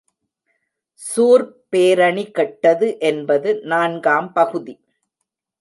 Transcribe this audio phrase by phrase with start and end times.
[1.01, 4.75] சூர்ப் பேரணி கெட்டது என்பது நான்காம் பகுதி.